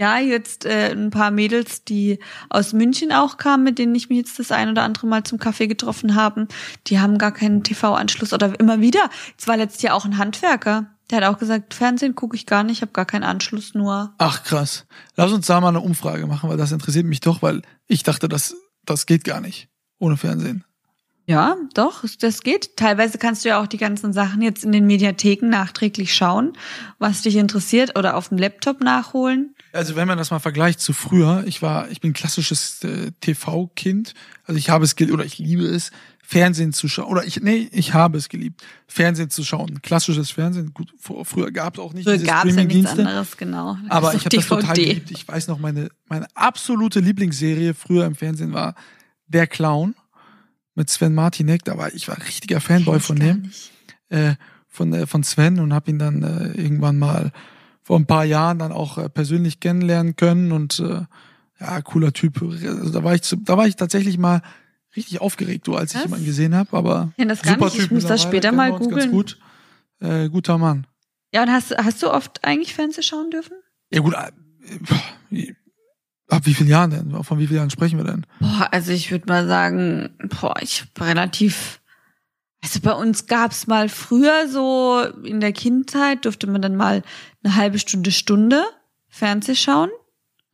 [0.00, 4.18] ja jetzt äh, ein paar Mädels, die aus München auch kamen, mit denen ich mich
[4.18, 6.48] jetzt das ein oder andere Mal zum Kaffee getroffen haben,
[6.86, 9.10] die haben gar keinen TV-Anschluss oder immer wieder.
[9.38, 12.62] Es war letztes Jahr auch ein Handwerker, der hat auch gesagt, Fernsehen gucke ich gar
[12.62, 14.86] nicht, ich habe gar keinen Anschluss, nur Ach krass.
[15.16, 18.28] Lass uns da mal eine Umfrage machen, weil das interessiert mich doch, weil ich dachte,
[18.28, 20.64] das, das geht gar nicht ohne Fernsehen.
[21.26, 22.78] ja, doch, das geht.
[22.78, 26.54] Teilweise kannst du ja auch die ganzen Sachen jetzt in den Mediatheken nachträglich schauen,
[26.98, 29.54] was dich interessiert oder auf dem Laptop nachholen.
[29.72, 34.14] Also wenn man das mal vergleicht zu früher, ich war, ich bin klassisches äh, TV-Kind,
[34.44, 35.90] also ich habe es geliebt oder ich liebe es,
[36.30, 37.06] Fernsehen zu schauen.
[37.06, 39.82] Oder ich, nee, ich habe es geliebt, Fernsehen zu schauen.
[39.82, 40.72] Klassisches Fernsehen.
[40.72, 43.08] Gut, vor, früher gab es auch nicht Früher diese gab es ja nichts Streaming-Dienste.
[43.08, 43.76] anderes, genau.
[43.88, 45.10] Aber ich habe das total geliebt.
[45.10, 48.76] Ich weiß noch, meine, meine absolute Lieblingsserie früher im Fernsehen war
[49.26, 49.96] Der Clown
[50.76, 51.64] mit Sven Martinek.
[51.64, 53.50] Da war ich war richtiger Fanboy von dem,
[54.08, 54.34] äh,
[54.68, 57.32] von äh, von Sven und habe ihn dann äh, irgendwann mal
[57.90, 61.06] vor ein paar Jahren dann auch äh, persönlich kennenlernen können und äh,
[61.58, 62.40] ja cooler Typ.
[62.40, 64.42] Also da war ich da war ich tatsächlich mal
[64.94, 66.04] richtig aufgeregt, so als ich Was?
[66.04, 66.76] jemanden gesehen habe.
[66.76, 67.74] Aber Ich kenn das super nicht.
[67.74, 69.10] Ich Typ muss das später mal googeln.
[69.10, 69.40] Gut.
[69.98, 70.86] Äh, guter Mann.
[71.34, 73.56] Ja, und hast, hast du oft eigentlich Fernsehen schauen dürfen?
[73.90, 75.52] Ja gut, äh,
[76.28, 77.24] ab wie vielen Jahren denn?
[77.24, 78.24] Von wie vielen Jahren sprechen wir denn?
[78.38, 81.80] Boah, also ich würde mal sagen, boah, ich hab relativ.
[82.62, 87.02] Also bei uns gab's mal früher so in der Kindheit durfte man dann mal
[87.42, 88.64] eine halbe Stunde, Stunde
[89.08, 89.90] Fernseh schauen.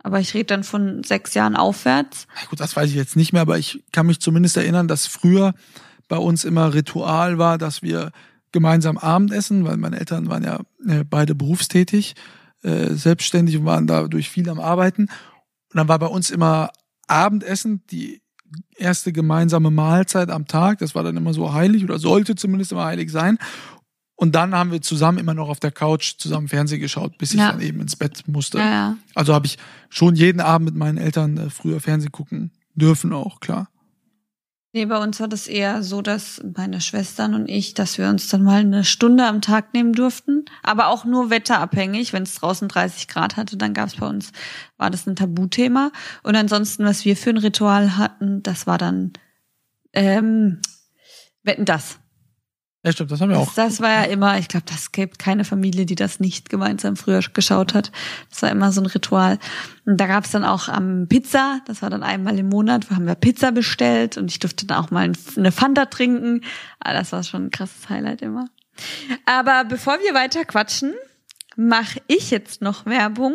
[0.02, 2.28] Aber ich rede dann von sechs Jahren aufwärts.
[2.36, 5.06] Na gut, das weiß ich jetzt nicht mehr, aber ich kann mich zumindest erinnern, dass
[5.06, 5.52] früher
[6.08, 8.12] bei uns immer Ritual war, dass wir
[8.52, 12.14] gemeinsam Abendessen, weil meine Eltern waren ja äh, beide berufstätig,
[12.62, 15.02] äh, selbstständig und waren dadurch viel am Arbeiten.
[15.02, 16.70] Und dann war bei uns immer
[17.08, 18.22] Abendessen, die
[18.76, 20.78] erste gemeinsame Mahlzeit am Tag.
[20.78, 23.38] Das war dann immer so heilig oder sollte zumindest immer heilig sein.
[24.18, 27.38] Und dann haben wir zusammen immer noch auf der Couch zusammen Fernsehen geschaut, bis ich
[27.40, 27.52] Ja.
[27.52, 28.58] dann eben ins Bett musste.
[28.58, 28.96] Ja, ja.
[29.14, 29.58] Also habe ich
[29.90, 33.68] schon jeden Abend mit meinen Eltern äh, früher Fernsehen gucken dürfen auch, klar.
[34.72, 38.28] Nee, bei uns war das eher so, dass meine Schwestern und ich, dass wir uns
[38.28, 40.44] dann mal eine Stunde am Tag nehmen durften.
[40.62, 42.12] Aber auch nur wetterabhängig.
[42.12, 44.32] Wenn es draußen 30 Grad hatte, dann gab es bei uns,
[44.76, 45.92] war das ein Tabuthema.
[46.22, 49.14] Und ansonsten, was wir für ein Ritual hatten, das war dann
[49.94, 50.60] ähm,
[51.42, 51.98] Wetten das.
[52.86, 53.52] Ja, stimmt, das haben wir auch.
[53.52, 57.18] das war ja immer, ich glaube, das gibt keine Familie, die das nicht gemeinsam früher
[57.18, 57.90] geschaut hat.
[58.30, 59.40] Das war immer so ein Ritual.
[59.86, 63.16] Und da gab's dann auch am Pizza, das war dann einmal im Monat, haben wir
[63.16, 66.42] Pizza bestellt und ich durfte dann auch mal eine Fanta trinken.
[66.78, 68.50] Ah, das war schon ein krasses Highlight immer.
[69.24, 70.94] Aber bevor wir weiter quatschen,
[71.56, 73.34] mache ich jetzt noch Werbung.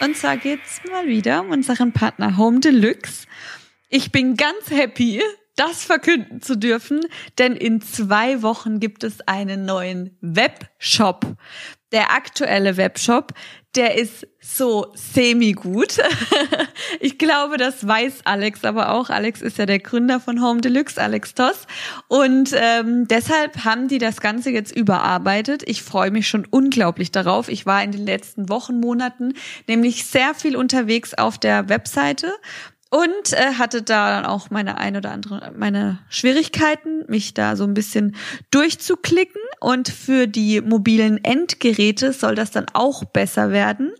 [0.00, 3.26] Und zwar geht's mal wieder um unseren Partner Home Deluxe.
[3.88, 5.22] Ich bin ganz happy,
[5.56, 7.00] das verkünden zu dürfen,
[7.38, 11.26] denn in zwei Wochen gibt es einen neuen Webshop.
[11.92, 13.32] Der aktuelle Webshop,
[13.76, 15.98] der ist so semi-gut.
[17.00, 19.10] ich glaube, das weiß Alex aber auch.
[19.10, 21.66] Alex ist ja der Gründer von Home Deluxe, Alex Toss.
[22.08, 25.62] Und ähm, deshalb haben die das Ganze jetzt überarbeitet.
[25.66, 27.48] Ich freue mich schon unglaublich darauf.
[27.48, 29.34] Ich war in den letzten Wochen, Monaten
[29.68, 32.32] nämlich sehr viel unterwegs auf der Webseite
[32.94, 37.64] und äh, hatte da dann auch meine ein oder andere meine Schwierigkeiten, mich da so
[37.64, 38.14] ein bisschen
[38.52, 43.92] durchzuklicken und für die mobilen Endgeräte soll das dann auch besser werden.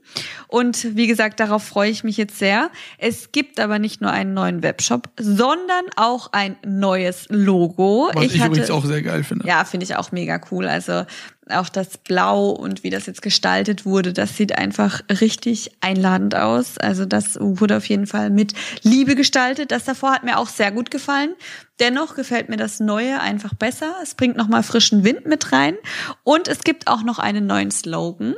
[0.46, 2.70] Und wie gesagt, darauf freue ich mich jetzt sehr.
[2.98, 8.10] Es gibt aber nicht nur einen neuen Webshop, sondern auch ein neues Logo.
[8.14, 9.46] Was ich, hatte- übrigens auch sehr geil finde.
[9.48, 10.68] ja, finde ich auch mega cool.
[10.68, 11.04] Also
[11.50, 16.78] auch das Blau und wie das jetzt gestaltet wurde, das sieht einfach richtig einladend aus.
[16.78, 19.70] Also das wurde auf jeden Fall mit Liebe gestaltet.
[19.70, 21.34] Das davor hat mir auch sehr gut gefallen.
[21.80, 23.94] Dennoch gefällt mir das Neue einfach besser.
[24.02, 25.76] Es bringt nochmal frischen Wind mit rein.
[26.22, 28.34] Und es gibt auch noch einen neuen Slogan.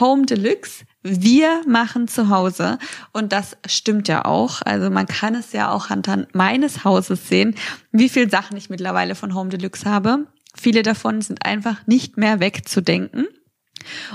[0.00, 0.84] Home Deluxe.
[1.02, 2.78] Wir machen zu Hause.
[3.12, 4.62] Und das stimmt ja auch.
[4.62, 7.54] Also man kann es ja auch anhand meines Hauses sehen,
[7.92, 10.26] wie viel Sachen ich mittlerweile von Home Deluxe habe.
[10.60, 13.26] Viele davon sind einfach nicht mehr wegzudenken.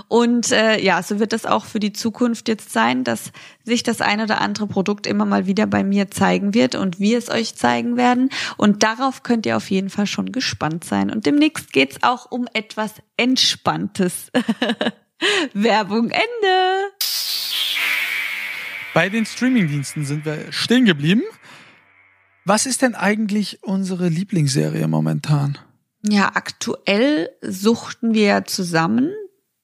[0.07, 3.31] Und äh, ja, so wird das auch für die Zukunft jetzt sein, dass
[3.63, 7.17] sich das ein oder andere Produkt immer mal wieder bei mir zeigen wird und wir
[7.17, 8.29] es euch zeigen werden.
[8.57, 11.09] Und darauf könnt ihr auf jeden Fall schon gespannt sein.
[11.09, 14.31] Und demnächst geht's auch um etwas Entspanntes.
[15.53, 16.91] Werbung Ende.
[18.93, 21.21] Bei den Streamingdiensten sind wir stehen geblieben.
[22.43, 25.57] Was ist denn eigentlich unsere Lieblingsserie momentan?
[26.07, 29.11] Ja, aktuell suchten wir ja zusammen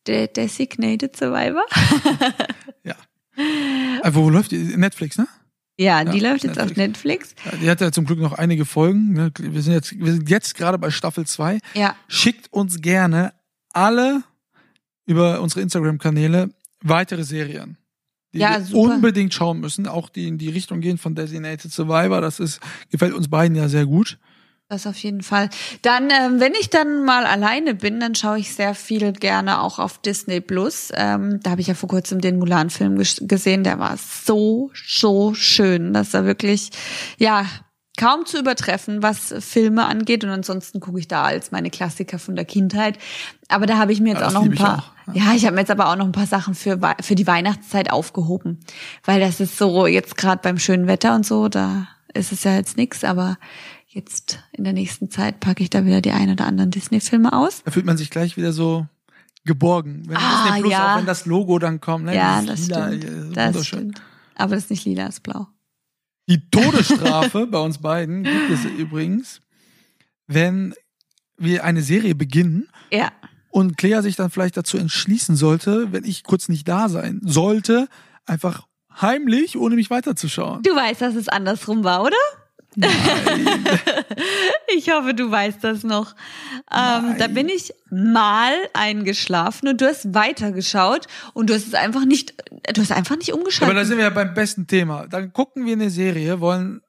[0.06, 1.66] der Designated Survivor.
[2.84, 2.96] Ja.
[4.04, 4.58] Äh, wo läuft die?
[4.78, 5.28] Netflix, ne?
[5.80, 7.36] Ja, die Ja, läuft jetzt auf Netflix.
[7.46, 9.14] Ja, Die hat ja zum Glück noch einige Folgen.
[9.14, 9.32] ne?
[9.38, 11.60] Wir sind jetzt, wir sind jetzt gerade bei Staffel 2.
[11.76, 13.34] Ja, Schickt uns gerne
[13.74, 14.24] alle
[15.06, 16.50] über unsere Instagram-Kanäle
[16.82, 17.78] weitere Serien.
[18.34, 22.22] Die Ja, wir unbedingt schauen müssen, auch die in die Richtung gehen von Designated Survivor.
[22.22, 24.18] Das ist, gefällt uns beiden ja sehr gut.
[24.70, 25.50] Das auf jeden Fall.
[25.82, 29.80] Dann, ähm, wenn ich dann mal alleine bin, dann schaue ich sehr viel gerne auch
[29.80, 30.90] auf Disney Plus.
[30.94, 33.64] Ähm, da habe ich ja vor kurzem den Mulan-Film ges- gesehen.
[33.64, 35.94] Der war so, so schön.
[35.94, 36.72] Das war wirklich,
[37.18, 37.46] ja,
[37.98, 40.26] kaum zu übertreffen, was Filme angeht.
[40.26, 42.98] Und ansonsten gucke ich da als meine Klassiker von der Kindheit.
[43.48, 44.80] Aber da habe ich mir jetzt Ja, auch noch ein liebe ich paar.
[45.08, 47.26] auch, Ja, ich habe mir jetzt aber auch noch ein paar Sachen für, für die
[47.26, 48.60] Weihnachtszeit aufgehoben.
[49.06, 52.54] Weil das ist so, jetzt gerade beim schönen Wetter und so, da ist es ja
[52.56, 53.38] jetzt nix, aber
[53.88, 57.64] jetzt in der nächsten Zeit packe ich da wieder die ein oder anderen Disney-Filme aus.
[57.64, 58.86] Da fühlt man sich gleich wieder so
[59.46, 60.04] geborgen.
[60.08, 60.94] Wenn Ah, Disney Plus, ja.
[60.94, 62.06] auch wenn das Logo dann kommt.
[62.06, 62.16] Ne?
[62.16, 63.04] ja, das Lila, stimmt.
[63.04, 63.64] äh, Das wunderschön.
[63.64, 64.02] stimmt.
[64.36, 65.48] Aber das ist nicht lila, das ist blau.
[66.30, 69.40] Die Todesstrafe bei uns beiden gibt es übrigens,
[70.28, 70.74] wenn
[71.38, 73.12] wir eine Serie beginnen Ja.
[73.50, 77.88] und Claire sich dann vielleicht dazu entschließen sollte, wenn ich kurz nicht da sein sollte,
[78.26, 78.68] einfach
[79.00, 80.62] heimlich, ohne mich weiterzuschauen.
[80.64, 82.16] Du weißt, dass es andersrum war, oder?
[82.76, 82.92] Nein.
[84.76, 86.14] Ich hoffe, du weißt das noch.
[86.72, 87.34] Ähm, da Nein.
[87.34, 92.34] bin ich mal eingeschlafen und du hast weitergeschaut und du hast es einfach nicht,
[92.74, 93.78] du hast einfach nicht Aber umgeschaltet.
[93.78, 95.08] da sind wir ja beim besten Thema.
[95.08, 96.82] Dann gucken wir eine Serie, wollen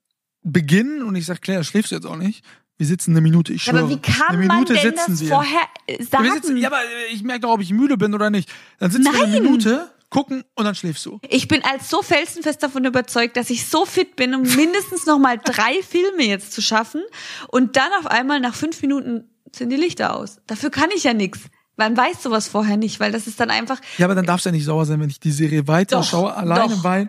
[0.43, 2.45] beginnen und ich sag, Claire, schläfst du jetzt auch nicht?
[2.77, 3.81] Wir sitzen eine Minute, ich schwöre.
[3.81, 5.29] aber wie kann eine man Minute denn sitzen das wir.
[5.29, 6.33] vorher äh, Wir sagen?
[6.33, 6.79] sitzen, ja, aber
[7.13, 8.49] ich merke doch, ob ich müde bin oder nicht.
[8.79, 9.43] Dann sitzen wir eine Nein.
[9.43, 11.21] Minute, gucken und dann schläfst du.
[11.29, 15.19] Ich bin als so felsenfest davon überzeugt, dass ich so fit bin, um mindestens noch
[15.19, 17.03] mal drei Filme jetzt zu schaffen.
[17.49, 20.41] Und dann auf einmal nach fünf Minuten sind die Lichter aus.
[20.47, 21.41] Dafür kann ich ja nix.
[21.77, 23.81] Man weiß sowas vorher nicht, weil das ist dann einfach.
[23.99, 26.05] Ja, aber dann darfst du ja nicht sauer sein, wenn ich die Serie weiter Doch,
[26.05, 26.85] schaue, alleine, doch.
[26.85, 27.09] weil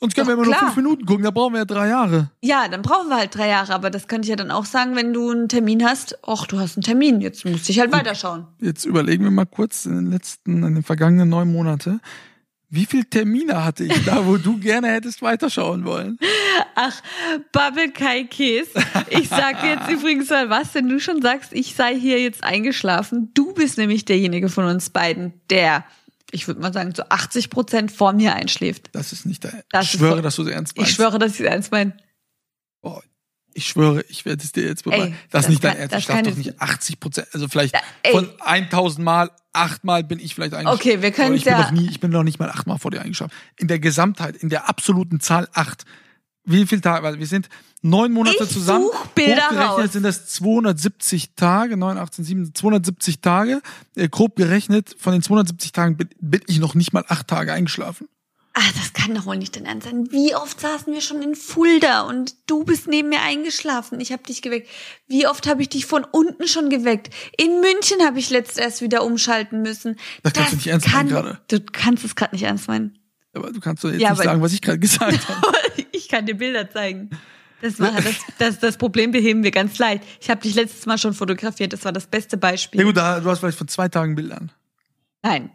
[0.00, 2.30] sonst können wir Doch, immer nur fünf Minuten gucken, da brauchen wir ja drei Jahre.
[2.42, 3.74] Ja, dann brauchen wir halt drei Jahre.
[3.74, 6.18] Aber das könnte ich ja dann auch sagen, wenn du einen Termin hast.
[6.26, 7.20] Och, du hast einen Termin.
[7.20, 8.46] Jetzt musst ich halt weiterschauen.
[8.60, 12.00] Jetzt überlegen wir mal kurz in den letzten, in den vergangenen neun Monate.
[12.70, 16.18] Wie viele Termine hatte ich da, wo du gerne hättest weiterschauen wollen?
[16.74, 17.00] Ach,
[17.50, 18.70] Bubble Kai Käse.
[19.08, 23.30] Ich sag jetzt übrigens mal was, wenn du schon sagst, ich sei hier jetzt eingeschlafen.
[23.32, 25.84] Du bist nämlich derjenige von uns beiden, der,
[26.30, 28.90] ich würde mal sagen, zu 80 Prozent vor mir einschläft.
[28.92, 29.64] Das ist nicht der.
[29.70, 30.90] Das ich schwöre, voll- dass du es ernst meinst.
[30.90, 31.96] Ich schwöre, dass ich es eins meine.
[32.82, 33.02] Boah,
[33.54, 35.16] ich schwöre, ich werde es dir jetzt beweisen.
[35.30, 35.92] Das ist das nicht dein kann- Ernst.
[35.94, 38.12] das Ich darf doch nicht 80 Prozent, also vielleicht ey.
[38.12, 40.80] von 1000 Mal, achtmal bin ich vielleicht eingeschlafen.
[40.80, 42.78] Okay, wir können's Aber ich bin ja- Noch nie, ich bin noch nicht mal achtmal
[42.78, 43.32] vor dir eingeschlafen.
[43.56, 45.84] In der Gesamtheit, in der absoluten Zahl acht.
[46.50, 47.04] Wie viel Tage?
[47.04, 47.48] Weil wir sind
[47.82, 48.86] neun Monate Ich zusammen.
[48.86, 49.92] such Bilder Hochgerechnet raus.
[49.92, 53.60] sind das 270 Tage, 9, 18, 7, 270 Tage.
[53.94, 57.52] Äh, grob gerechnet, von den 270 Tagen bin, bin ich noch nicht mal acht Tage
[57.52, 58.08] eingeschlafen.
[58.54, 60.08] Ah, das kann doch wohl nicht dein Ernst sein.
[60.10, 64.00] Wie oft saßen wir schon in Fulda und du bist neben mir eingeschlafen.
[64.00, 64.68] Ich habe dich geweckt.
[65.06, 67.14] Wie oft habe ich dich von unten schon geweckt?
[67.36, 69.96] In München habe ich letzt erst wieder umschalten müssen.
[70.24, 71.38] Das kannst du nicht ernst kann, meinen gerade.
[71.46, 72.98] Du kannst es gerade nicht ernst meinen.
[73.34, 75.46] Aber du kannst doch jetzt Ja, nicht sagen, was ich gerade gesagt habe.
[75.92, 77.10] ich kann dir Bilder zeigen.
[77.60, 80.04] Das, war, das, das, das Problem beheben wir ganz leicht.
[80.20, 81.72] Ich habe dich letztes Mal schon fotografiert.
[81.72, 82.80] Das war das beste Beispiel.
[82.80, 84.52] Ja gut, da, du hast vielleicht von zwei Tagen Bildern.
[85.22, 85.50] Nein.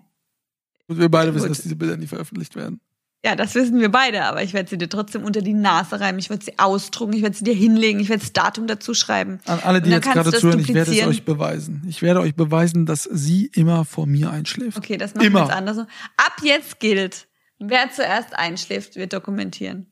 [0.88, 1.58] Und wir beide wissen, Gut.
[1.58, 2.82] dass diese Bilder nie veröffentlicht werden.
[3.26, 6.20] Ja, das wissen wir beide, aber ich werde sie dir trotzdem unter die Nase reiben.
[6.20, 9.40] Ich werde sie ausdrucken, ich werde sie dir hinlegen, ich werde das Datum dazu schreiben.
[9.46, 11.84] An alle, die jetzt gerade zuhören, ich werde es euch beweisen.
[11.88, 14.78] Ich werde euch beweisen, dass sie immer vor mir einschläft.
[14.78, 15.40] Okay, das machen Immer.
[15.40, 15.78] wir jetzt anders.
[15.78, 17.28] Ab jetzt gilt,
[17.70, 19.88] wer zuerst einschläft, wird dokumentieren.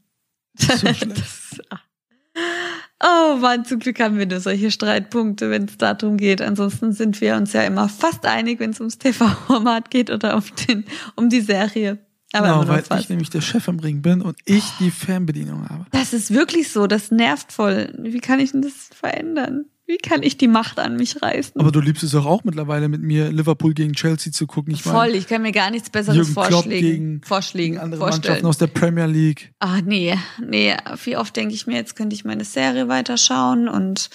[0.58, 0.74] So.
[0.84, 1.60] Das-
[3.04, 6.42] oh Mann, zum Glück haben wir nur solche Streitpunkte, wenn es darum geht.
[6.42, 10.44] Ansonsten sind wir uns ja immer fast einig, wenn es ums TV-Format geht oder um,
[10.68, 12.00] den, um die Serie.
[12.34, 13.04] Aber Genau, weil fast.
[13.04, 15.86] ich nämlich der Chef im Ring bin und ich die Fernbedienung habe.
[15.92, 17.94] Das ist wirklich so, das nervt voll.
[18.00, 19.66] Wie kann ich denn das verändern?
[19.88, 21.60] Wie kann ich die Macht an mich reißen?
[21.60, 24.74] Aber du liebst es doch auch mittlerweile mit mir, Liverpool gegen Chelsea zu gucken.
[24.74, 26.70] Ich Voll, ich kann mir gar nichts Besseres Jürgen Klopp vorschlagen.
[26.70, 28.22] gegen, vorschlagen, gegen andere vorstellen.
[28.22, 29.54] Mannschaften aus der Premier League.
[29.60, 30.76] Ah, nee, nee.
[31.04, 34.10] Wie oft denke ich mir, jetzt könnte ich meine Serie weiterschauen und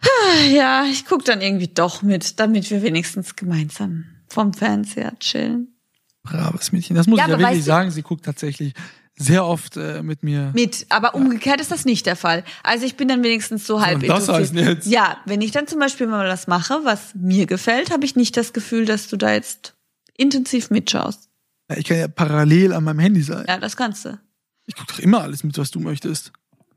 [0.50, 5.74] ja, ich guck dann irgendwie doch mit, damit wir wenigstens gemeinsam vom Fernseher chillen.
[6.22, 6.96] Braves Mädchen.
[6.96, 7.90] Das muss Ja, ich ja wirklich sagen.
[7.90, 8.74] Sie guckt tatsächlich
[9.18, 10.52] sehr oft äh, mit mir.
[10.54, 12.44] Mit, aber umgekehrt ist das nicht der Fall.
[12.62, 14.86] Also ich bin dann wenigstens so halb soll das heißen jetzt?
[14.86, 18.36] Ja, wenn ich dann zum Beispiel mal was mache, was mir gefällt, habe ich nicht
[18.36, 19.74] das Gefühl, dass du da jetzt
[20.16, 21.28] intensiv mitschaust.
[21.70, 23.44] Ja, ich kann ja parallel an meinem Handy sein.
[23.48, 24.18] Ja, das kannst du.
[24.66, 26.32] Ich gucke doch immer alles mit, was du möchtest.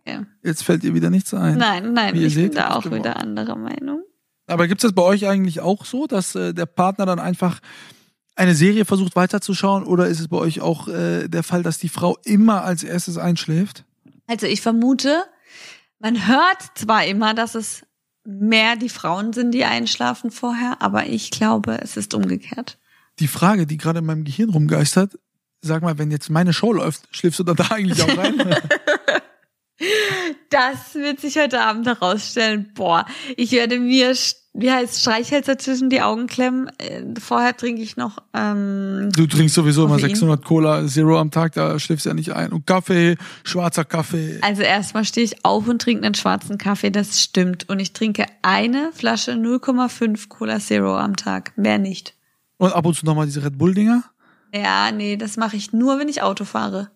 [0.05, 0.25] Okay.
[0.43, 1.57] Jetzt fällt ihr wieder nichts ein.
[1.57, 4.03] Nein, nein, ich seht, bin da auch wieder anderer Meinung.
[4.47, 7.59] Aber gibt es das bei euch eigentlich auch so, dass äh, der Partner dann einfach
[8.35, 11.89] eine Serie versucht weiterzuschauen oder ist es bei euch auch äh, der Fall, dass die
[11.89, 13.85] Frau immer als erstes einschläft?
[14.27, 15.23] Also ich vermute,
[15.99, 17.83] man hört zwar immer, dass es
[18.23, 22.77] mehr die Frauen sind, die einschlafen vorher, aber ich glaube, es ist umgekehrt.
[23.19, 25.19] Die Frage, die gerade in meinem Gehirn rumgeistert,
[25.61, 28.39] sag mal, wenn jetzt meine Show läuft, schläfst du dann da eigentlich auch rein?
[30.49, 32.71] Das wird sich heute Abend herausstellen.
[32.75, 33.05] Boah,
[33.35, 34.13] ich werde mir,
[34.53, 36.69] wie heißt Streichhölzer zwischen die Augen klemmen.
[36.77, 40.09] Äh, Vorher trinke ich noch ähm, du trinkst sowieso immer Koffein.
[40.09, 42.51] 600 Cola Zero am Tag, da schläfst du ja nicht ein.
[42.51, 44.39] Und Kaffee, schwarzer Kaffee.
[44.41, 47.69] Also erstmal stehe ich auf und trinke einen schwarzen Kaffee, das stimmt.
[47.69, 52.15] Und ich trinke eine Flasche 0,5 Cola Zero am Tag, mehr nicht.
[52.57, 54.03] Und ab und zu nochmal diese Red Bull-Dinger.
[54.53, 56.91] Ja, nee, das mache ich nur, wenn ich Auto fahre.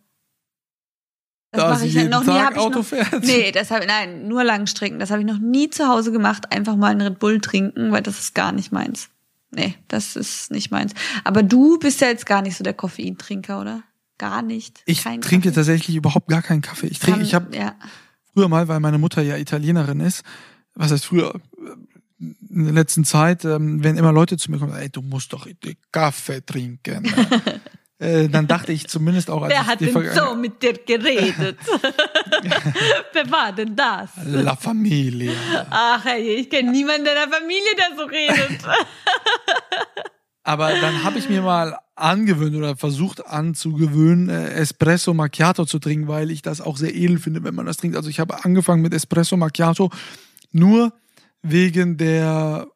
[1.56, 2.28] Das Da mache ich ja jeden noch nie.
[2.28, 3.24] Tag Hab ich Auto noch, fährt.
[3.24, 5.00] Nee, das habe nein, nur Langstrecken.
[5.00, 6.52] Das habe ich noch nie zu Hause gemacht.
[6.52, 9.10] Einfach mal einen Red Bull trinken, weil das ist gar nicht meins.
[9.52, 10.94] Nee, das ist nicht meins.
[11.24, 13.84] Aber du bist ja jetzt gar nicht so der Koffeintrinker, oder?
[14.18, 14.82] Gar nicht.
[14.86, 15.56] Ich Kein trinke Kaffee.
[15.56, 16.88] tatsächlich überhaupt gar keinen Kaffee.
[16.88, 17.76] Ich trinke, ich habe ja.
[18.34, 20.24] früher mal, weil meine Mutter ja Italienerin ist,
[20.74, 21.40] was heißt früher,
[22.20, 25.48] in der letzten Zeit, ähm, wenn immer Leute zu mir kommen, ey, du musst doch
[25.92, 27.04] Kaffee trinken.
[27.98, 31.58] äh, dann dachte ich zumindest auch, Wer hat denn so mit dir geredet?
[33.14, 34.10] Wer war denn das?
[34.26, 35.32] La Familia.
[35.70, 38.60] Ach, hey, ich kenne niemanden in der Familie, der so redet.
[40.44, 46.08] Aber dann habe ich mir mal angewöhnt oder versucht anzugewöhnen, äh, Espresso Macchiato zu trinken,
[46.08, 47.96] weil ich das auch sehr edel finde, wenn man das trinkt.
[47.96, 49.90] Also ich habe angefangen mit Espresso Macchiato
[50.52, 50.94] nur
[51.42, 52.68] wegen der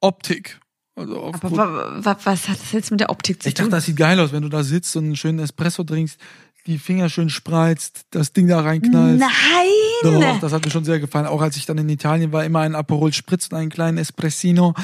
[0.00, 0.60] Optik.
[0.98, 3.70] Also Aber wa, wa, was hat das jetzt mit der Optik zu ich dachte, tun?
[3.70, 6.18] das sieht geil aus, wenn du da sitzt und einen schönen Espresso trinkst,
[6.66, 9.20] die Finger schön spreizt, das Ding da reinknallst.
[9.20, 10.20] Nein!
[10.20, 11.26] Doch, das hat mir schon sehr gefallen.
[11.26, 14.74] Auch als ich dann in Italien war, immer ein Aperol Spritz und einen kleinen Espressino.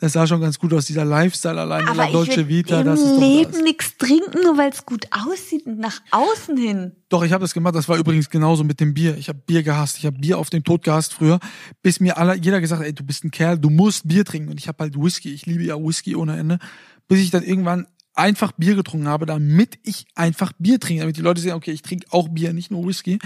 [0.00, 2.80] Das sah schon ganz gut aus, dieser Lifestyle allein Aber Dolce will Vita.
[2.80, 6.92] im Das ist Leben nichts trinken, nur weil es gut aussieht und nach außen hin.
[7.10, 7.74] Doch, ich habe das gemacht.
[7.74, 9.18] Das war übrigens genauso mit dem Bier.
[9.18, 9.98] Ich habe Bier gehasst.
[9.98, 11.38] Ich habe Bier auf den Tod gehasst früher,
[11.82, 14.48] bis mir alle, jeder gesagt hat, ey, du bist ein Kerl, du musst Bier trinken.
[14.48, 15.34] Und ich habe halt Whisky.
[15.34, 16.58] Ich liebe ja Whisky ohne Ende.
[17.06, 21.02] Bis ich dann irgendwann einfach Bier getrunken habe, damit ich einfach Bier trinke.
[21.02, 23.18] Damit die Leute sehen, okay, ich trinke auch Bier, nicht nur Whisky.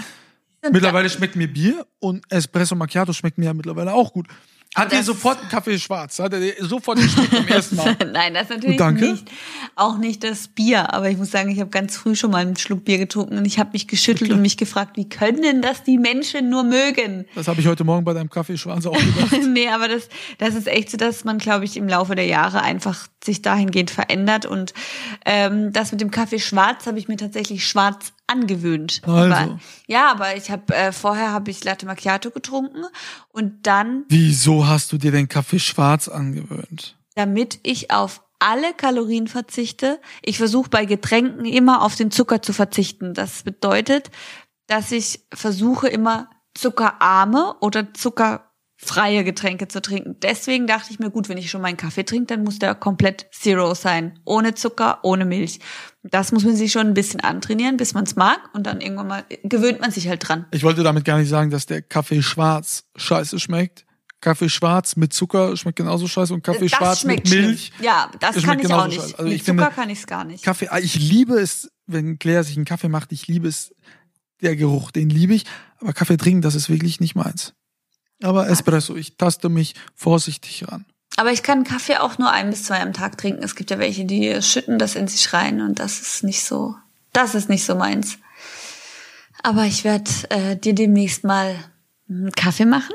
[0.72, 4.26] Mittlerweile schmeckt mir Bier und Espresso Macchiato schmeckt mir ja mittlerweile auch gut.
[4.74, 6.18] Hat das- sofort einen Kaffee schwarz?
[6.18, 7.96] Hat er sofort geschmeckt beim ersten Mal?
[8.12, 9.12] Nein, das ist natürlich danke.
[9.12, 9.30] nicht,
[9.76, 10.92] auch nicht das Bier.
[10.92, 13.44] Aber ich muss sagen, ich habe ganz früh schon mal einen Schluck Bier getrunken und
[13.44, 17.24] ich habe mich geschüttelt und mich gefragt, wie können denn das die Menschen nur mögen?
[17.34, 19.36] Das habe ich heute Morgen bei deinem Kaffee schwarz auch gedacht.
[19.48, 20.08] nee, aber das,
[20.38, 23.90] das ist echt so, dass man, glaube ich, im Laufe der Jahre einfach sich dahingehend
[23.90, 24.46] verändert.
[24.46, 24.74] Und
[25.24, 29.02] ähm, das mit dem Kaffee schwarz habe ich mir tatsächlich schwarz angewöhnt.
[29.04, 29.34] Also.
[29.34, 32.84] Aber, ja, aber ich habe äh, vorher habe ich Latte Macchiato getrunken
[33.28, 36.96] und dann, Wieso hast du dir den Kaffee schwarz angewöhnt?
[37.14, 42.52] damit ich auf alle Kalorien verzichte, ich versuche bei Getränken immer auf den Zucker zu
[42.52, 43.14] verzichten.
[43.14, 44.10] Das bedeutet,
[44.66, 47.94] dass ich versuche immer zuckerarme oder
[48.84, 50.16] zuckerfreie Getränke zu trinken.
[50.22, 53.26] Deswegen dachte ich mir, gut, wenn ich schon meinen Kaffee trinke, dann muss der komplett
[53.32, 54.18] Zero sein.
[54.24, 55.60] Ohne Zucker, ohne Milch.
[56.02, 58.38] Das muss man sich schon ein bisschen antrainieren, bis man es mag.
[58.52, 60.46] Und dann irgendwann mal gewöhnt man sich halt dran.
[60.50, 63.86] Ich wollte damit gar nicht sagen, dass der Kaffee schwarz scheiße schmeckt.
[64.20, 67.46] Kaffee schwarz mit Zucker schmeckt genauso scheiße und Kaffee das schwarz mit schlimm.
[67.46, 67.72] Milch.
[67.80, 69.00] Ja, das das kann ich auch nicht.
[69.00, 70.42] Also mit ich finde, Zucker kann ich es gar nicht.
[70.42, 73.74] Kaffee, ah, ich liebe es, wenn Claire sich einen Kaffee macht, ich liebe es,
[74.40, 75.44] der Geruch, den liebe ich.
[75.78, 77.54] Aber Kaffee trinken, das ist wirklich nicht meins.
[78.24, 80.86] Aber Espresso, ich taste mich vorsichtig ran.
[81.16, 83.42] Aber ich kann Kaffee auch nur ein bis zwei am Tag trinken.
[83.44, 86.74] Es gibt ja welche, die schütten das in sich rein und das ist nicht so,
[87.12, 88.18] das ist nicht so meins.
[89.42, 91.54] Aber ich werde äh, dir demnächst mal
[92.08, 92.94] einen Kaffee machen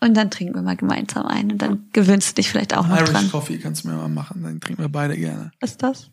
[0.00, 2.96] und dann trinken wir mal gemeinsam ein und dann gewöhnst du dich vielleicht auch noch
[2.96, 3.30] Irish dran.
[3.30, 5.52] Coffee kannst du mir mal machen, dann trinken wir beide gerne.
[5.60, 6.10] Was ist das?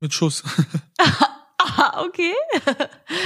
[0.00, 0.44] Mit Schuss.
[1.76, 2.32] Ah, okay.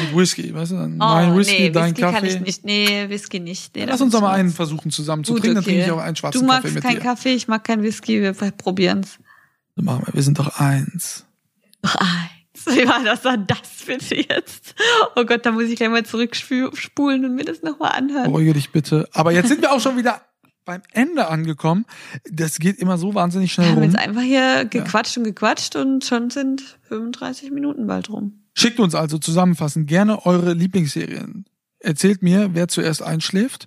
[0.00, 0.76] mit Whisky, weißt du?
[0.76, 2.14] Oh, mein Whisky, nee, dein Whisky Kaffee.
[2.14, 2.64] kann ich nicht.
[2.64, 3.74] Nee, Whisky nicht.
[3.74, 5.72] Nee, Lass uns doch mal einen versuchen zusammen zu Gut, trinken, dann okay.
[5.72, 7.02] trinke ich auch einen schwarzen Du magst Kaffee mit keinen dir.
[7.02, 9.18] Kaffee, ich mag keinen Whisky, wir probieren's.
[9.76, 11.24] So machen wir, wir sind doch eins.
[11.82, 12.36] Ach, eins.
[12.66, 14.74] Wie war das dann das bitte jetzt?
[15.14, 18.24] Oh Gott, da muss ich gleich mal zurückspulen und mir das nochmal anhören.
[18.24, 19.08] Beruhige dich bitte.
[19.12, 20.22] Aber jetzt sind wir auch schon wieder
[20.66, 21.86] beim Ende angekommen.
[22.30, 23.84] Das geht immer so wahnsinnig Wir schnell haben rum.
[23.84, 28.42] jetzt einfach hier gequatscht und gequatscht und schon sind 35 Minuten bald rum.
[28.52, 31.46] Schickt uns also zusammenfassend gerne eure Lieblingsserien.
[31.78, 33.66] Erzählt mir, wer zuerst einschläft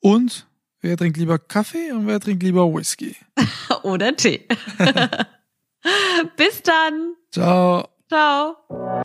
[0.00, 0.46] und
[0.80, 3.16] wer trinkt lieber Kaffee und wer trinkt lieber Whisky.
[3.82, 4.46] Oder Tee.
[6.36, 7.14] Bis dann.
[7.30, 7.88] Ciao.
[8.08, 9.04] Ciao.